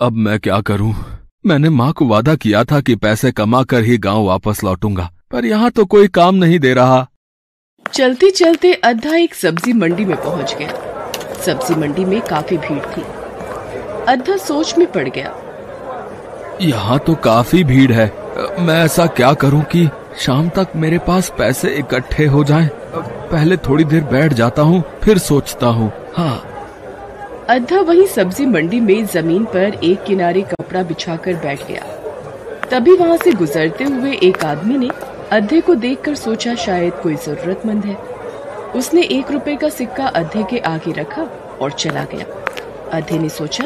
अब 0.00 0.12
मैं 0.14 0.38
क्या 0.40 0.60
करूँ? 0.62 0.94
मैंने 1.44 1.68
माँ 1.70 1.92
को 1.92 2.06
वादा 2.06 2.34
किया 2.36 2.64
था 2.64 2.80
कि 2.80 2.96
पैसे 2.96 3.32
कमा 3.32 3.62
कर 3.64 3.84
ही 3.84 3.98
गाँव 3.98 4.24
वापस 4.26 4.64
लौटूँगा 4.64 5.10
पर 5.32 5.44
यहाँ 5.44 5.70
तो 5.70 5.84
कोई 5.86 6.08
काम 6.10 6.34
नहीं 6.34 6.58
दे 6.58 6.74
रहा। 6.74 7.06
चलते 7.86 8.30
चलते 8.32 8.72
अद्धा 8.74 9.14
एक 9.16 9.34
सब्ज़ी 9.34 9.72
मंडी 9.74 10.04
में 10.04 10.16
पहुँच 10.16 10.54
गया। 10.54 10.82
सब्ज़ी 11.46 11.74
मंडी 11.74 12.04
में 12.04 12.20
काफ़ी 12.20 12.56
भीड़ 12.58 12.84
थी। 12.86 13.02
अद्धा 14.08 14.36
सोच 14.36 14.76
में 14.78 14.90
पड़ 14.92 15.08
गया। 15.08 15.34
यहाँ 16.60 16.98
तो 16.98 17.14
काफ़ी 17.24 17.62
भीड़ 17.64 17.92
है। 17.92 18.06
मैं 18.60 18.82
ऐसा 18.84 19.06
क्या 19.16 19.32
करूँ 19.34 19.62
कि 19.72 19.88
शाम 20.18 20.48
तक 20.48 20.72
मेरे 20.76 20.98
पास 20.98 21.32
पैसे 21.38 21.68
इकट्ठे 21.74 22.26
हो 22.26 22.42
जाएँ। 22.44 22.68
पहले 22.96 23.56
थोड़ी 23.58 23.84
देर 23.84 24.04
बैठ 24.04 24.32
जाता 24.32 24.62
हूँ 24.62 24.82
फिर 25.02 25.18
सोचता 25.18 25.66
हूँ। 25.68 25.90
हाँ। 26.16 26.42
अद्धा 27.50 27.80
वही 27.80 28.06
सब्ज़ी 28.06 28.46
मंडी 28.46 28.80
में 28.80 29.04
ज़मीन 29.06 29.44
पर 29.44 29.74
एक 29.84 30.04
किनारे 30.04 30.42
कपड़ा 30.42 30.82
बिछाकर 30.82 31.34
बैठ 31.36 31.66
गया। 31.68 31.82
तभी 32.70 32.94
वहाँ 32.96 33.16
से 33.16 33.32
गुजरते 33.32 33.84
हुए 33.84 34.12
एक 34.22 34.44
आदमी 34.44 34.78
ने 34.78 34.90
अद्धे 35.32 35.60
को 35.60 35.74
देखकर 35.76 36.14
सोचा 36.14 36.54
शायद 36.54 36.92
कोई 37.02 37.14
जरूरतमंद 37.16 37.84
है। 37.84 37.96
उसने 38.76 39.02
एक 39.12 39.30
रुपए 39.30 39.54
का 39.56 39.68
सिक्का 39.68 40.06
अधे 40.16 40.42
के 40.50 40.58
आगे 40.68 40.92
रखा 40.92 41.22
और 41.62 41.72
चला 41.72 42.04
गया। 42.12 42.26
अधे 42.92 43.18
ने 43.18 43.28
सोचा 43.28 43.64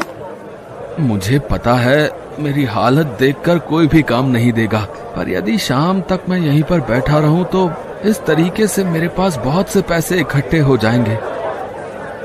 मुझे 1.01 1.39
पता 1.51 1.75
है 1.75 2.11
मेरी 2.41 2.65
हालत 2.67 3.17
देखकर 3.19 3.59
कोई 3.69 3.87
भी 3.87 4.03
काम 4.03 4.31
नहीं 4.31 4.53
देगा 4.53 4.81
पर 5.17 5.29
यदि 5.31 5.57
शाम 5.59 6.01
तक 6.11 6.29
मैं 6.29 6.39
यहीं 6.39 6.63
पर 6.63 6.81
बैठा 6.91 7.19
रहूँ 7.19 7.45
तो 7.45 7.71
इस 8.05 8.21
तरीके 8.27 8.67
से 8.67 8.85
मेरे 8.85 9.09
पास 9.17 9.37
बहुत 9.45 9.69
से 9.69 9.83
पैसे 9.83 10.19
इकट्ठे 10.21 10.59
हो 10.61 10.77
जाएँगे। 10.77 11.17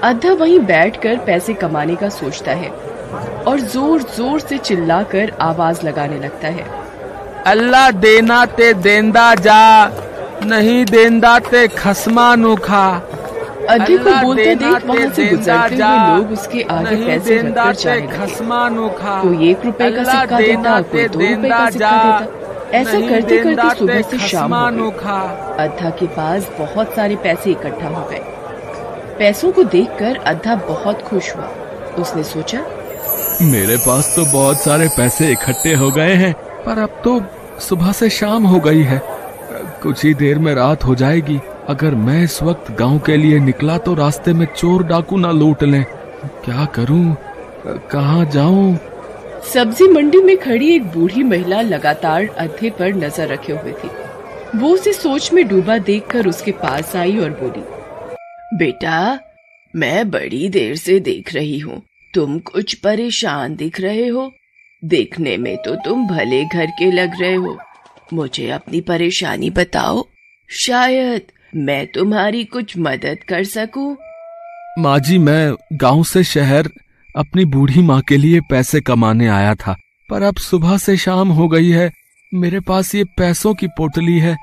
अद्धा 0.03 0.33
वहीं 0.33 0.59
बैठकर 0.65 1.17
पैसे 1.25 1.53
कमाने 1.53 1.95
का 1.95 2.09
सोचता 2.11 2.51
है 2.51 2.69
और 3.47 3.59
ज़ोर 3.59 4.01
ज़ोर 4.17 4.39
से 4.39 4.57
चिल्लाकर 4.59 5.31
आवाज़ 5.41 5.85
लगाने 5.85 6.19
लगता 6.19 6.47
है। 6.47 6.65
अल्लाह 7.47 7.89
देना 7.91 8.45
ते 8.57 8.73
देंदा 8.73 9.33
जा। 9.35 9.61
नहीं 10.45 10.83
देंदा 10.85 11.37
ते 11.41 11.67
खसमा 11.67 12.35
नोखा। 12.35 12.85
अधिक 13.69 14.03
को 14.03 14.11
बोलते 14.21 14.55
देख 14.55 14.85
वहाँ 14.85 15.09
से 15.09 15.25
गुजरते 15.25 15.75
हुए 15.75 16.17
लोग 16.17 16.31
उसके 16.31 16.61
आगे 16.71 16.95
पैसे 17.05 17.37
रखकर 17.37 17.73
जाने 17.73 18.01
लगे। 18.01 19.21
कोई 19.21 19.49
एक 19.49 19.65
रुपए 19.65 19.91
का 19.91 20.03
सिक्का 20.03 20.37
देता 20.37 20.79
कोई 20.81 21.07
दो 21.07 21.19
रुपए 21.19 21.49
का 21.49 21.69
सिक्का 21.69 22.19
देता। 22.19 22.77
ऐसा 22.77 22.99
करते 22.99 23.37
करते 23.37 23.69
सुबह 23.77 24.01
से 24.01 24.17
शाम 24.27 24.53
हो 24.53 24.89
गई। 24.91 25.63
अद्धा 25.63 25.89
के 25.89 26.07
पास 26.15 26.49
बहुत 26.59 26.95
सारे 26.95 27.15
पैसे 27.23 27.51
इकट्ठा 27.51 27.87
हो 27.87 28.07
गए। 28.09 28.21
पैसों 29.19 29.51
को 29.51 29.63
देखकर 29.63 30.17
अद्धा 30.25 30.55
बहुत 30.67 31.01
खुश 31.01 31.35
हुआ। 31.35 31.49
उसने 31.99 32.23
सोचा 32.25 32.65
मेरे 33.41 33.77
पास 33.77 34.13
तो 34.15 34.25
बहुत 34.31 34.59
सारे 34.59 34.87
पैसे 34.97 35.31
इकट्ठे 35.31 35.73
हो 35.75 35.89
गए 35.91 36.13
हैं 36.15 36.33
पर 36.65 36.79
अब 36.79 37.01
तो 37.03 37.21
सुबह 37.61 37.91
से 37.91 38.09
शाम 38.09 38.43
हो 38.43 38.59
गई 38.59 38.83
है। 38.83 39.01
कुछ 39.83 40.03
ही 40.05 40.13
देर 40.13 40.39
में 40.39 40.53
रात 40.55 40.83
हो 40.85 40.95
जाएगी। 40.95 41.39
अगर 41.69 41.95
मैं 41.97 42.23
इस 42.23 42.41
वक्त 42.43 42.71
गाँव 42.79 42.99
के 42.99 43.17
लिए 43.17 43.39
निकला 43.39 43.77
तो 43.77 43.93
रास्ते 43.93 44.33
में 44.33 44.45
चोर 44.47 44.83
डाकू 44.83 45.17
ना 45.17 45.31
लूट 45.31 45.63
लें। 45.63 45.83
क्या 46.45 46.65
करूँ? 46.75 47.15
कहाँ 47.91 48.25
जाऊँ? 48.25 48.77
सब्ज़ी 49.43 49.87
मंडी 49.87 50.21
में 50.21 50.37
खड़ी 50.37 50.73
एक 50.75 50.83
बूढ़ी 50.91 51.23
महिला 51.23 51.61
लगातार 51.61 52.27
अधे 52.37 52.69
पर 52.69 52.93
नज़र 52.95 53.27
रखे 53.27 53.53
हुए 53.53 53.71
थी। 53.73 53.89
वो 54.55 54.69
उसे 54.69 54.93
सोच 54.93 55.31
में 55.33 55.47
डूबा 55.47 55.77
देखकर 55.79 56.27
उसके 56.27 56.51
पास 56.53 56.95
आई 56.95 57.17
और 57.17 57.29
बोली, 57.33 57.63
बेटा, 58.57 59.19
मैं 59.73 60.09
बड़ी 60.11 60.47
देर 60.49 60.75
से 60.75 60.99
देख 61.01 61.33
रही 61.33 61.59
हूँ। 61.59 61.81
तुम 62.13 62.37
कुछ 62.45 62.73
परेशान 62.75 63.55
दिख 63.55 63.79
रहे 63.81 64.07
हो। 64.07 64.31
देखने 64.83 65.35
में 65.37 65.55
तो 65.57 65.75
तुम 65.75 66.07
भले 66.07 66.43
घर 66.45 66.65
के 66.69 66.91
लग 66.91 67.21
रहे 67.21 67.33
हो। 67.35 67.57
मुझे 68.13 68.49
अपनी 68.51 68.81
परेशानी 68.83 69.49
बताओ। 69.51 70.03
शायद 70.49 71.31
मैं 71.57 71.85
तुम्हारी 71.87 72.43
कुछ 72.45 72.77
मदद 72.79 73.23
कर 73.29 73.43
सकूँ। 73.45 73.95
माँ 74.79 74.97
जी 74.99 75.17
मैं 75.19 75.53
गाँव 75.73 76.03
से 76.03 76.23
शहर 76.25 76.69
अपनी 77.15 77.45
बूढ़ी 77.47 77.81
माँ 77.81 78.01
के 78.01 78.17
लिए 78.17 78.39
पैसे 78.49 78.81
कमाने 78.81 79.27
आया 79.29 79.53
था, 79.55 79.75
पर 80.09 80.21
अब 80.23 80.37
सुबह 80.39 80.77
से 80.77 80.97
शाम 80.97 81.29
हो 81.29 81.47
गई 81.47 81.69
है। 81.71 81.91
मेरे 82.31 82.59
पास 82.59 82.93
ये 82.95 83.03
पैसों 83.17 83.53
की 83.53 83.67
पोटली 83.77 84.17
है। 84.19 84.37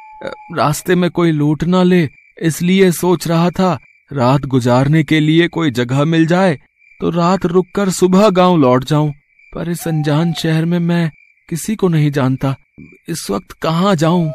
रास्ते 0.55 0.95
में 0.95 1.11
कोई 1.11 1.33
लूट 1.33 1.65
ना 1.65 1.83
ले, 1.83 2.09
इसलिए 2.39 2.91
सोच 2.93 3.27
रहा 3.29 3.51
था, 3.51 3.79
रात 4.11 4.47
गुजारने 4.47 5.03
के 5.05 5.21
लिए 5.21 5.49
कोई 5.49 5.71
जगह 5.73 6.05
मिल 6.07 6.27
जाए 6.27 6.59
तो 7.01 7.11
रात 7.11 7.47
रुककर 7.47 7.91
सुबह 7.91 8.29
गाँव 8.31 8.57
लौट 8.57 8.85
जाऊँ, 8.85 9.13
पर 9.53 9.71
इस 9.71 9.87
अनजान 9.89 10.33
शहर 10.33 10.65
में 10.65 10.79
मैं 10.79 11.11
किसी 11.49 11.77
को 11.77 11.89
नहीं 11.89 12.11
जानता। 12.11 12.55
इस 13.09 13.27
वक्त 13.31 13.53
कहाँ 13.53 13.95
जाऊँ? 13.97 14.29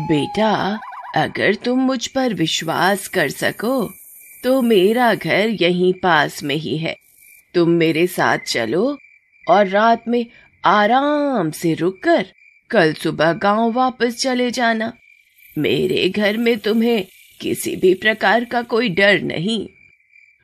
बेटा 0.00 0.78
अगर 1.16 1.54
तुम 1.54 1.80
मुझ 1.80 2.06
पर 2.06 2.34
विश्वास 2.34 3.06
कर 3.08 3.28
सको 3.28 3.90
तो 4.44 4.60
मेरा 4.62 5.14
घर 5.14 5.56
यहीं 5.62 5.92
पास 5.92 6.42
में 6.42 6.54
ही 6.54 6.76
है। 6.78 6.96
तुम 7.54 7.70
मेरे 7.70 8.06
साथ 8.06 8.38
चलो 8.38 8.98
और 9.46 9.66
रात 9.66 10.08
में 10.08 10.24
आराम 10.64 11.50
से 11.50 11.74
रुककर 11.74 12.26
कल 12.70 12.92
सुबह 12.92 13.32
गाँव 13.32 13.72
वापस 13.72 14.16
चले 14.16 14.50
जाना। 14.50 14.92
मेरे 15.58 16.08
घर 16.08 16.36
में 16.36 16.56
तुम्हें 16.58 17.04
किसी 17.40 17.74
भी 17.76 17.94
प्रकार 17.94 18.44
का 18.44 18.62
कोई 18.62 18.88
डर 18.88 19.20
नहीं। 19.22 19.66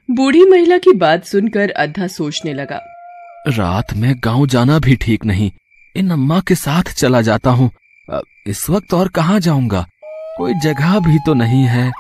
बूढ़ी 0.09 0.45
महिला 0.45 0.79
की 0.79 0.93
बात 0.93 1.25
सुनकर 1.25 1.71
अद्धा 1.71 2.07
सोचने 2.07 2.55
लगा। 2.55 2.81
रात 3.49 3.93
में 3.95 4.15
गाँव 4.25 4.47
जाना 4.47 4.79
भी 4.79 4.97
ठीक 4.97 5.25
नहीं। 5.25 5.51
इन 5.95 6.11
अम्मा 6.11 6.41
के 6.41 6.55
साथ 6.55 6.93
चला 6.95 7.21
जाता 7.21 7.51
हूँ। 7.51 7.71
इस 8.49 8.69
वक्त 8.71 8.95
और 8.95 9.09
कहाँ 9.09 9.39
जाऊँगा? 9.41 9.87
कोई 10.37 10.55
जगह 10.55 10.99
भी 11.01 11.19
तो 11.27 11.35
नहीं 11.35 11.65
है। 11.65 11.91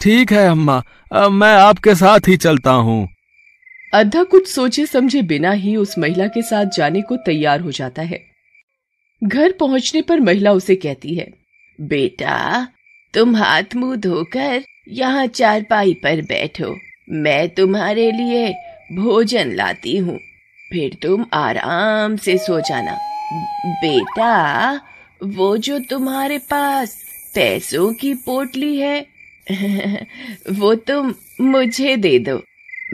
ठीक 0.00 0.32
है 0.32 0.46
अम्मा 0.48 0.82
मैं 1.30 1.54
आपके 1.56 1.94
साथ 1.94 2.28
ही 2.28 2.36
चलता 2.36 2.70
हूँ। 2.70 3.08
अद्धा 3.92 4.22
कुछ 4.24 4.48
सोचे 4.48 4.86
समझे 4.86 5.22
बिना 5.22 5.50
ही 5.52 5.76
उस 5.76 5.98
महिला 5.98 6.26
के 6.26 6.42
साथ 6.42 6.66
जाने 6.76 7.02
को 7.02 7.16
तैयार 7.16 7.60
हो 7.60 7.70
जाता 7.70 8.02
है। 8.02 8.20
घर 9.22 9.52
पहुँचने 9.52 10.02
पर 10.02 10.20
महिला 10.20 10.52
उसे 10.52 10.76
कहती 10.76 11.14
है, 11.14 11.26
बेटा, 11.78 12.66
तुम 13.14 13.36
हाथ 13.36 13.74
मुँह 13.76 13.96
धोकर 13.96 14.62
यहाँ 14.90 15.26
चारपाई 15.28 15.94
पर 15.94 16.22
बैठो। 16.22 16.74
मैं 17.12 17.48
तुम्हारे 17.48 18.10
लिए 18.12 18.52
भोजन 18.92 19.52
लाती 19.52 19.96
हूँ। 19.96 20.18
फिर 20.70 20.96
तुम 21.02 21.24
आराम 21.34 22.16
से 22.16 22.36
सो 22.38 22.60
जाना। 22.60 22.96
बेटा 23.66 24.80
वो 25.24 25.56
जो 25.56 25.78
तुम्हारे 25.78 26.38
पास 26.38 26.96
पैसों 27.34 27.92
की 27.94 28.14
पोटली 28.14 28.76
है 28.78 29.06
वो 30.50 30.74
तुम 30.74 31.14
मुझे 31.40 31.96
दे 31.96 32.18
दो। 32.18 32.42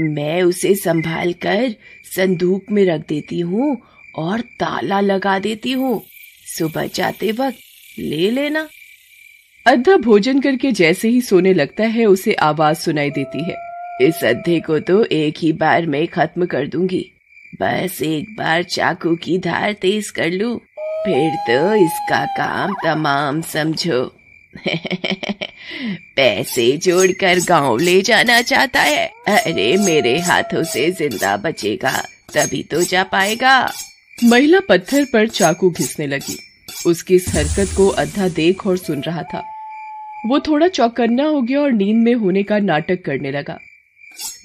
मैं 0.01 0.43
उसे 0.43 0.75
संभाल 0.75 1.33
कर 1.33 1.75
संदूक 2.17 2.71
में 2.71 2.85
रख 2.85 3.01
देती 3.09 3.41
हूँ 3.41 3.77
और 4.15 4.41
ताला 4.41 5.01
लगा 5.01 5.39
देती 5.39 5.73
हूँ। 5.73 6.03
सुबह 6.59 6.87
जाते 6.87 7.33
वक्त 7.33 7.99
ले 7.99 8.31
लेना। 8.31 8.69
अद्धा 9.67 9.97
भोजन 9.97 10.41
करके 10.41 10.73
जैसे 10.73 11.09
ही 11.09 11.21
सोने 11.21 11.55
लगता 11.55 11.85
है 11.85 12.05
उसे 12.05 12.35
आवाज़ 12.35 12.79
सुनाई 12.79 13.11
देती 13.11 13.45
है। 13.45 13.57
इस 14.01 14.25
अद्धे 14.25 14.61
को 14.61 14.79
तो 14.79 15.05
एक 15.05 15.35
ही 15.39 15.53
बार 15.53 15.87
में 15.87 16.07
खत्म 16.09 16.47
कर 16.47 16.67
दूँगी। 16.67 17.18
बस 17.55 18.03
एक 18.03 18.37
बार 18.39 18.63
चाकू 18.63 19.17
की 19.17 19.39
धार 19.39 19.73
तेज 19.73 20.11
कर 20.11 20.31
लू, 20.31 20.55
फिर 20.79 21.31
तो 21.31 21.75
इसका 21.75 22.25
काम 22.25 22.75
तमाम 22.85 23.41
समझो। 23.41 24.15
पैसे 26.17 26.77
जोड़कर 26.77 27.39
गाँव 27.49 27.79
ले 27.79 28.03
जाना 28.03 28.43
चाहता 28.43 28.81
है। 28.81 29.07
अरे, 29.29 29.77
मेरे 29.77 30.19
हाथों 30.21 30.63
से 30.65 30.91
ज़िंदा 30.91 31.37
बचेगा, 31.37 32.05
तभी 32.35 32.63
तो 32.63 32.83
जा 32.83 33.03
पाएगा। 33.03 33.73
महिला 34.25 34.61
पत्थर 34.61 35.05
पर 35.05 35.29
चाकू 35.29 35.71
घिसने 35.71 36.07
लगी। 36.07 36.39
उसकी 36.87 37.15
इस 37.15 37.29
हरकत 37.29 37.75
को 37.77 37.89
अद्धा 37.89 38.29
देख 38.29 38.67
और 38.67 38.77
सुन 38.77 39.01
रहा 39.01 39.23
था। 39.23 39.45
वो 40.27 40.41
थोड़ा 40.41 40.69
चौकन्ना 40.69 41.25
हो 41.25 41.43
गया 41.43 41.61
और 41.61 41.73
नींद 41.73 41.97
में 41.97 42.15
होने 42.15 42.43
का 42.43 42.59
नाटक 42.59 43.05
करने 43.05 43.31
लगा। 43.31 43.59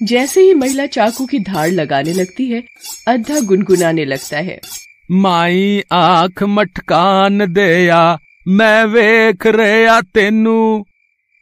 जैसे 0.04 0.40
ही 0.40 0.54
महिला 0.54 0.86
चाकू 0.86 1.26
की 1.26 1.38
धार 1.38 1.70
लगाने 1.70 2.12
लगती 2.12 2.50
है 2.50 2.62
अद्धा 3.08 3.40
गुनगुनाने 3.40 4.04
लगता 4.04 4.38
है। 4.38 4.60
माई 5.10 5.82
आँख 5.92 6.42
मटकान 6.42 7.52
दया 7.52 8.18
मैं 8.48 8.84
वेख 8.84 9.46
रहा 9.46 10.00
तेनू। 10.00 10.84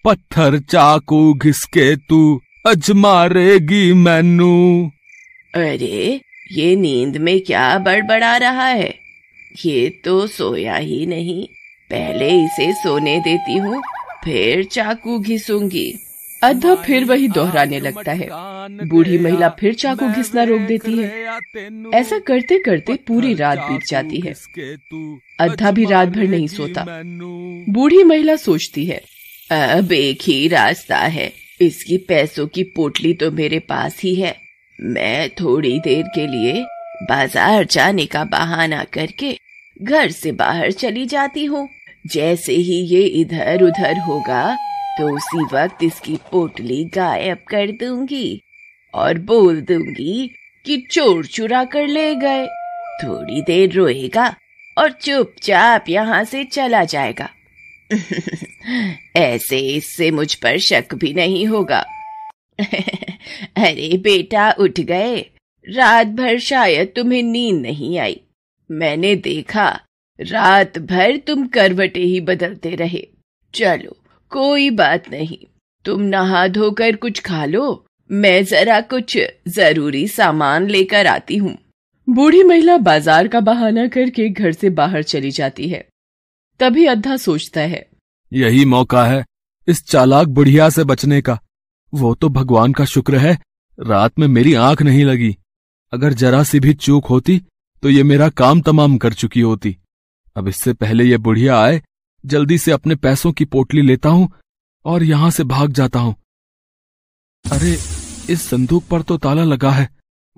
पत्थर 0.05 0.59
चाकू 0.59 1.35
घिसके 1.35 1.97
तू 1.97 2.41
अजमारेगी 2.67 3.93
मैनू। 3.93 4.91
अरे 5.55 6.21
ये 6.53 6.77
नींद 6.77 7.17
में 7.17 7.41
क्या 7.41 7.79
बड़बड़ा 7.79 8.37
रहा 8.37 8.67
है? 8.67 8.95
ये 9.67 9.89
तो 10.05 10.27
सोया 10.27 10.77
ही 10.77 11.07
नहीं। 11.07 11.47
पहले 11.91 12.29
इसे 12.45 12.73
सोने 12.73 13.19
देती 13.19 13.57
हूँ 13.57 13.83
फिर 14.25 14.65
चाकू 14.65 15.19
घिसूँगी। 15.19 15.93
अद्धा 16.43 16.75
फिर 16.77 17.05
वही 17.05 17.29
दोहराने 17.31 17.79
लगता 17.81 18.13
है। 18.13 18.29
बूढ़ी 18.89 19.19
महिला 19.19 19.49
फिर 19.51 19.75
चाकू 19.75 20.09
घिसना 20.09 20.43
रोक 20.43 20.61
देती 20.63 20.97
है। 20.97 21.91
ऐसा 21.95 22.19
करते 22.19 22.59
करते 22.59 22.95
पूरी 23.07 23.35
रात 23.35 23.59
बीत 23.61 23.87
जाती 23.89 24.21
है। 24.21 24.35
अद्धा 25.41 25.71
भी 25.71 25.85
रात 25.85 26.09
भर 26.09 26.27
नहीं 26.29 26.47
सोता। 26.49 26.85
बूढ़ी 27.69 28.03
महिला 28.05 28.37
सोचती 28.39 28.85
है, 28.87 29.01
अब 29.51 29.93
एक 29.93 30.23
ही 30.23 30.47
रास्ता 30.49 30.97
है। 30.97 31.31
इसकी 31.61 31.97
पैसों 32.09 32.47
की 32.47 32.63
पोटली 32.77 33.13
तो 33.15 33.31
मेरे 33.33 33.59
पास 33.69 34.01
ही 34.03 34.15
है। 34.15 34.35
मैं 34.79 35.29
थोड़ी 35.41 35.79
देर 35.81 36.03
के 36.15 36.27
लिए 36.27 36.65
बाज़ार 37.03 37.65
जाने 37.67 38.07
का 38.07 38.25
बहाना 38.27 38.83
करके 38.93 39.37
घर 39.77 40.11
से 40.11 40.33
बाहर 40.35 40.73
चली 40.73 41.07
जाती 41.07 41.45
हूँ। 41.45 41.69
जैसे 42.05 42.53
ही 42.53 42.81
ये 42.87 43.03
इधर 43.21 43.63
उधर 43.63 43.99
होगा 44.01 44.57
तो 44.99 45.17
उसी 45.17 45.45
वक्त 45.45 45.83
इसकी 45.83 46.17
पोटली 46.31 46.85
गायब 46.85 47.39
कर 47.49 47.67
दूँगी 47.67 48.43
और 48.95 49.19
बोल 49.19 49.61
दूँगी 49.61 50.31
कि 50.67 50.77
चोर 50.91 51.27
चुरा 51.27 51.65
कर 51.65 51.87
ले 51.87 52.15
गए। 52.15 52.47
थोड़ी 53.05 53.43
देर 53.43 53.73
रोएगा 53.73 54.37
और 54.79 54.93
चुपचाप 54.93 55.85
यहाँ 55.89 56.25
से 56.25 56.45
चला 56.45 56.85
जाएगा। 56.85 57.29
ऐसे 59.17 59.59
इससे 59.59 60.11
मुझ 60.11 60.35
पर 60.35 60.59
शक 60.59 60.95
भी 60.95 61.15
नहीं 61.15 61.47
होगा। 61.47 61.85
अरे 63.57 63.97
बेटा, 63.99 64.51
उठ 64.53 64.81
गए। 64.81 65.21
रात 65.69 66.07
भर 66.07 66.39
शायद 66.39 66.93
तुम्हें 66.97 67.23
नींद 67.23 67.63
नहीं 67.63 67.99
आई। 67.99 68.21
मैंने 68.71 69.17
देखा, 69.17 69.81
रात 70.21 70.79
भर 70.79 71.17
तुम 71.17 71.47
करवटे 71.47 72.01
ही 72.01 72.21
बदलते 72.21 72.75
रहे। 72.75 73.07
चलो 73.55 74.02
कोई 74.33 74.69
बात 74.73 75.09
नहीं। 75.11 75.39
तुम 75.85 76.03
नहा 76.03 76.47
धोकर 76.49 76.97
कुछ 76.97 77.21
खा 77.21 77.45
लो। 77.47 77.85
मैं 78.11 78.45
जरा 78.45 78.81
कुछ 78.83 79.17
ज़रूरी 79.49 80.07
सामान 80.09 80.67
लेकर 80.69 81.07
आती 81.07 81.37
हूँ। 81.37 81.57
बूढ़ी 82.09 82.43
महिला 82.43 82.77
बाज़ार 82.81 83.29
का 83.29 83.41
बहाना 83.43 83.87
करके 83.89 84.29
घर 84.29 84.53
से 84.53 84.71
बाहर 84.73 85.03
चली 85.05 85.31
जाती 85.31 85.69
है। 85.69 85.85
तभी 86.61 86.87
अद्धा 86.87 87.17
सोचता 87.19 87.61
है। 87.63 87.87
यही 88.33 88.65
मौका 88.67 89.05
है 89.05 89.25
इस 89.69 89.85
चालाक 89.87 90.29
बुढ़िया 90.31 90.69
से 90.71 90.85
बचने 90.85 91.21
का। 91.23 91.39
वो 91.93 92.15
तो 92.15 92.29
भगवान 92.31 92.73
का 92.73 92.85
शुक्र 92.87 93.17
है, 93.17 93.39
रात 93.79 94.19
में 94.19 94.27
मेरी 94.29 94.55
आँख 94.57 94.83
नहीं 94.83 95.05
लगी। 95.05 95.37
अगर 95.93 96.13
जरा 96.15 96.43
सी 96.43 96.61
भी 96.61 96.75
चूक 96.75 97.07
होती 97.07 97.41
तो 97.83 97.91
ये 97.91 98.03
मेरा 98.03 98.29
काम 98.31 98.61
तमाम 98.63 98.97
कर 98.99 99.13
चुकी 99.15 99.41
होती। 99.41 99.77
अब 100.37 100.49
इससे 100.49 100.73
पहले 100.75 101.05
ये 101.05 101.17
बुढ़िया 101.19 101.59
आए 101.59 101.81
जल्दी 102.27 102.59
से 102.59 102.73
अपने 102.73 102.95
पैसों 102.95 103.33
की 103.33 103.45
पोटली 103.45 103.83
लेता 103.83 104.09
हूँ 104.09 104.33
और 104.85 105.03
यहाँ 105.03 105.31
से 105.31 105.45
भाग 105.45 105.73
जाता 105.73 105.99
हूँ। 105.99 106.15
अरे, 107.53 107.73
इस 108.31 108.43
संदूक 108.43 108.85
पर 108.85 109.03
तो 109.03 109.19
ताला 109.19 109.45
लगा 109.45 109.71
है। 109.71 109.89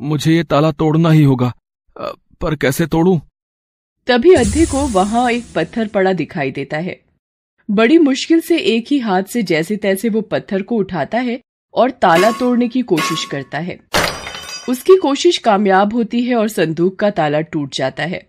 मुझे 0.00 0.36
ये 0.36 0.44
ताला 0.44 0.72
तोड़ना 0.72 1.10
ही 1.10 1.22
होगा। 1.22 1.52
पर 2.40 2.56
कैसे 2.56 2.86
तोड़ू? 2.86 3.20
तभी 4.06 4.34
अद्धे 4.34 4.66
को 4.66 4.86
वहाँ 4.86 5.30
एक 5.30 5.44
पत्थर 5.56 5.88
पड़ा 5.88 6.12
दिखाई 6.12 6.50
देता 6.50 6.76
है। 6.76 7.00
बड़ी 7.70 7.98
मुश्किल 7.98 8.40
से 8.40 8.58
एक 8.58 8.86
ही 8.90 8.98
हाथ 8.98 9.22
से 9.22 9.42
जैसे 9.42 9.76
तैसे 9.76 10.08
वो 10.08 10.20
पत्थर 10.20 10.62
को 10.62 10.76
उठाता 10.76 11.18
है 11.18 11.40
और 11.74 11.90
ताला 11.90 12.30
तोड़ने 12.30 12.68
की 12.68 12.82
कोशिश 12.82 13.24
करता 13.24 13.58
है। 13.58 13.80
उसकी 14.68 14.96
कोशिश 14.96 15.38
कामयाब 15.38 15.94
होती 15.94 16.24
है 16.24 16.36
और 16.36 16.48
संदूक 16.48 16.98
का 16.98 17.10
ताला 17.10 17.40
टूट 17.40 17.74
जाता 17.74 18.02
है। 18.02 18.28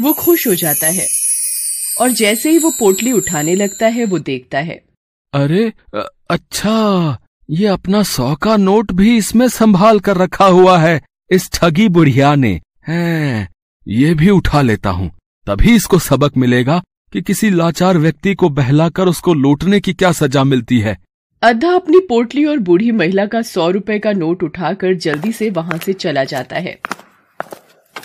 वो 0.00 0.12
खुश 0.12 0.46
हो 0.46 0.54
जाता 0.54 0.86
है। 0.86 1.06
और 2.00 2.10
जैसे 2.12 2.50
ही 2.50 2.58
वो 2.58 2.70
पोटली 2.70 3.12
उठाने 3.12 3.54
लगता 3.54 3.86
है 3.86 4.04
वो 4.04 4.18
देखता 4.18 4.58
है। 4.58 4.80
अरे 5.32 5.72
अच्छा 6.30 7.18
ये 7.48 7.66
अपना 7.66 8.02
सौ 8.02 8.34
का 8.34 8.56
नोट 8.56 8.92
भी 8.92 9.16
इसमें 9.16 9.46
संभाल 9.48 10.00
कर 10.00 10.16
रखा 10.16 10.46
हुआ 10.46 10.78
है 10.78 11.00
इस 11.30 11.50
ठगी 11.52 11.88
बुढ़िया 11.88 12.34
ने। 12.34 12.60
है 12.88 13.48
ये 13.86 14.14
भी 14.14 14.30
उठा 14.30 14.62
लेता 14.62 14.90
हूँ। 14.90 15.10
तभी 15.46 15.74
इसको 15.74 15.98
सबक 15.98 16.36
मिलेगा 16.36 16.82
कि 17.12 17.22
किसी 17.22 17.50
लाचार 17.50 17.98
व्यक्ति 17.98 18.34
को 18.34 18.48
बहलाकर 18.50 19.08
उसको 19.08 19.34
लूटने 19.34 19.80
की 19.80 19.92
क्या 19.92 20.12
सजा 20.12 20.44
मिलती 20.44 20.78
है। 20.80 20.96
अद्धा 21.42 21.74
अपनी 21.74 21.98
पोटली 21.98 22.44
और 22.44 22.58
बूढ़ी 22.58 22.90
महिला 22.90 23.26
का 23.26 23.42
सौ 23.42 23.68
रुपए 23.70 23.98
का 23.98 24.12
नोट 24.12 24.42
उठाकर 24.42 24.94
जल्दी 24.96 25.32
से 25.32 25.50
वहाँ 25.50 25.78
से 25.78 25.92
चला 25.92 26.24
जाता 26.24 26.56
है। 26.56 26.78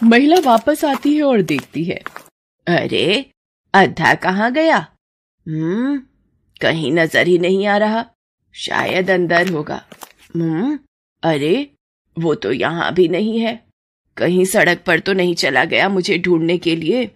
महिला 0.03 0.38
वापस 0.45 0.83
आती 0.86 1.15
है 1.15 1.24
और 1.24 1.41
देखती 1.41 1.83
है। 1.83 2.01
अरे 2.67 3.25
अद्धा 3.74 4.13
कहाँ 4.16 4.51
गया? 4.54 4.78
हम्म 5.46 5.98
कहीं 6.62 6.92
नज़र 6.92 7.28
ही 7.28 7.38
नहीं 7.40 7.66
आ 7.68 7.78
रहा। 7.78 8.06
शायद 8.56 9.10
अंदर 9.12 9.50
होगा। 9.50 9.82
हम्म 10.36 10.78
अरे, 11.24 11.70
वो 12.18 12.34
तो 12.36 12.51
यहाँ 12.51 12.94
भी 12.94 13.08
नहीं 13.08 13.40
है। 13.40 13.60
कहीं 14.18 14.46
सड़क 14.46 14.84
पर 14.88 15.00
तो 15.00 15.13
नहीं 15.13 15.36
चला 15.36 15.63
गया 15.66 15.88
मुझे 15.90 16.18
ढूँढने 16.18 16.58
के 16.58 16.75
लिए। 16.75 17.10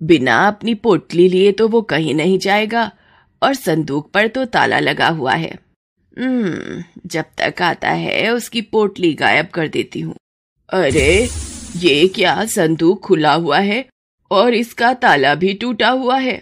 बिना 0.00 0.36
अपनी 0.46 0.74
पोटली 0.74 1.28
लिए 1.28 1.52
तो 1.52 1.68
वो 1.68 1.82
कहीं 1.82 2.14
नहीं 2.14 2.38
जाएगा, 2.38 2.90
और 3.42 3.54
संदूक 3.54 4.10
पर 4.10 4.28
तो 4.28 4.44
ताला 4.44 4.78
लगा 4.78 5.08
हुआ 5.08 5.34
है। 5.34 5.58
हम्म 6.16 6.82
जब 7.06 7.24
तक 7.38 7.62
आता 7.62 7.90
है 7.90 8.28
उसकी 8.30 8.60
पोटली 8.62 9.12
गायब 9.14 9.46
कर 9.46 9.68
देती 9.68 10.00
हूँ। 10.00 10.14
अरे, 10.68 11.28
ये 11.76 12.06
क्या 12.08 12.44
संदूक 12.46 13.00
खुला 13.00 13.32
हुआ 13.34 13.58
है? 13.58 13.84
और 14.32 14.54
इसका 14.54 14.92
ताला 14.94 15.34
भी 15.34 15.52
टूटा 15.54 15.88
हुआ 15.90 16.16
है। 16.18 16.36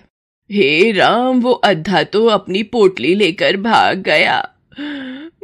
हे 0.51 0.91
राम, 0.93 1.41
वो 1.41 1.53
अद्धा 1.53 2.03
तो 2.03 2.27
अपनी 2.27 2.63
पोटली 2.63 3.15
लेकर 3.15 3.57
भाग 3.57 3.99
गया। 3.99 4.39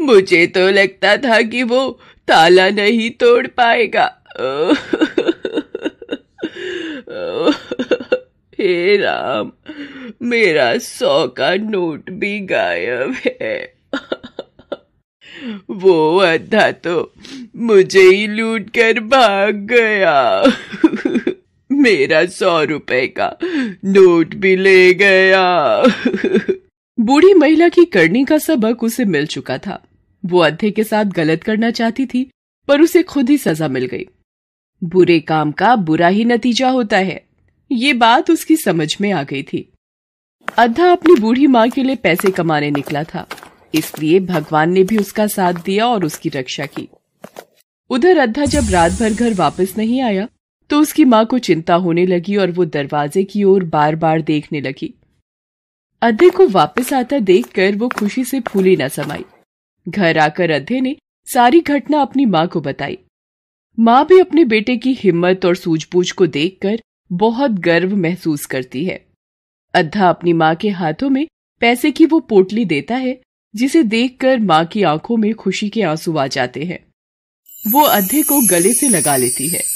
मुझे 0.01 0.47
तो 0.47 0.69
लगता 0.71 1.17
था 1.17 1.41
कि 1.43 1.63
वो 1.63 1.89
ताला 2.29 2.69
नहीं 2.71 3.11
तोड़ 3.11 3.47
पाएगा। 3.47 4.07
हे 8.59 8.97
राम, 8.97 9.53
मेरा 10.23 10.77
सौ 10.79 11.27
का 11.29 11.55
नोट 11.55 12.11
भी 12.11 12.39
गायब 12.41 13.17
है। 13.27 13.75
वो 15.71 16.17
अद्धा 16.19 16.71
तो 16.85 17.13
मुझे 17.57 18.03
ही 18.03 18.27
लूट 18.27 18.71
कर 18.71 19.01
भाग 19.01 19.67
गया। 19.73 20.43
मेरा 21.87 22.27
सौ 22.27 22.63
रुपए 22.65 23.07
का 23.07 23.37
नोट 23.85 24.35
भी 24.35 24.57
ले 24.57 24.95
गया। 24.95 25.45
बूढ़ी 26.99 27.35
महिला 27.35 27.69
की 27.69 27.85
करनी 27.85 28.25
का 28.25 28.39
सबक 28.39 28.83
उसे 28.85 29.05
मिल 29.05 29.27
चुका 29.27 29.59
था। 29.59 29.83
वो 30.25 30.39
अद्धे 30.39 30.71
के 30.71 30.85
साथ 30.85 31.05
गलत 31.05 31.43
करना 31.43 31.71
चाहती 31.71 32.07
थी, 32.07 32.31
पर 32.69 32.81
उसे 32.81 33.03
खुद 33.03 33.31
ही 33.31 33.39
सजा 33.39 33.69
मिल 33.69 33.87
गई। 33.87 34.07
बुरे 34.85 35.21
काम 35.21 35.53
का 35.53 35.77
बुरा 35.77 36.09
ही 36.09 36.25
नतीजा 36.25 36.69
होता 36.69 36.97
है। 36.97 37.25
ये 37.73 37.93
बात 37.93 38.31
उसकी 38.31 38.57
समझ 38.57 38.97
में 39.01 39.13
आ 39.13 39.23
गई 39.23 39.43
थी। 39.43 39.73
अद्धा 40.59 40.93
अपनी 40.93 41.15
बूढ़ी 41.15 41.47
माँ 41.47 41.69
के 41.69 41.83
लिए 41.83 41.97
पैसे 41.97 42.31
कमाने 42.31 42.71
निकला 42.71 43.05
था। 43.05 43.29
इसलिए 43.75 44.21
भगवान 44.21 44.73
ने 44.73 44.85
भी 44.85 44.99
उसका 44.99 45.27
साथ 45.27 45.53
दिया 45.53 45.87
और 45.87 46.05
उसकी 46.05 46.29
रक्षा 46.29 46.67
की। 46.67 46.89
उधर 47.91 48.19
अद्धा 48.19 48.45
जब 48.45 48.71
रात 48.71 48.93
भर 48.93 49.13
घर 49.13 49.35
वापस 49.35 49.75
नहीं 49.79 50.01
आया 50.03 50.29
तो 50.71 50.81
उसकी 50.81 51.05
माँ 51.05 51.27
को 51.27 51.39
चिंता 51.39 51.75
होने 51.75 52.07
लगी 52.07 52.37
और 52.37 52.51
वो 52.51 52.65
दरवाजे 52.65 53.25
की 53.25 53.45
ओर 53.45 53.65
बार 53.65 53.97
बार 53.97 54.23
देखने 54.23 54.61
लगी। 54.61 54.95
अद्धे 56.03 56.31
को 56.31 56.49
वापस 56.49 56.93
आता 56.93 57.19
देखकर 57.19 57.77
वो 57.77 57.89
खुशी 57.89 58.25
से 58.25 58.41
फूली 58.41 58.77
न 58.77 58.89
समाई। 58.89 59.25
घर 59.89 60.19
आकर 60.19 60.51
अद्धे 60.51 60.81
ने 60.81 60.97
सारी 61.33 61.61
घटना 61.61 62.01
अपनी 62.01 62.27
माँ 62.27 62.49
को 62.49 62.61
बताई। 62.61 62.99
माँ 63.81 64.07
भी 64.07 64.21
अपने 64.21 64.45
बेटे 64.45 64.77
की 64.77 64.93
हिम्मत 64.93 65.45
और 65.45 65.57
सूझबूझ 65.57 66.11
को 66.11 66.27
देखकर 66.27 66.83
बहुत 67.13 67.51
गर्व 67.51 67.97
महसूस 67.97 68.47
करती 68.47 68.85
है। 68.85 69.07
अद्धा 69.75 70.09
अपनी 70.09 70.33
माँ 70.33 70.55
के 70.55 70.69
हाथों 70.69 71.11
में 71.11 71.27
पैसे 71.61 71.91
की 71.91 72.07
वो 72.07 72.21
पोटली 72.21 72.65
देता 72.65 72.95
है, 72.95 73.21
जिसे 73.57 73.83
देखकर 73.83 74.39
माँ 74.39 74.65
की 74.65 74.83
आँखों 74.83 75.17
में 75.17 75.35
खुशी 75.35 75.69
के 75.69 75.83
आँसू 75.83 76.17
आ 76.17 76.27
जाते 76.27 76.65
हैं। 76.65 76.87
वो 77.71 77.83
अद्धे 77.83 78.23
को 78.23 78.41
गले 78.51 78.73
से 78.73 78.89
लगा 78.89 79.17
लेती 79.17 79.49
है। 79.49 79.76